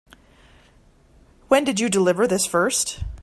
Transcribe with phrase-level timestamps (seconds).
[1.47, 3.03] When did you deliver this first?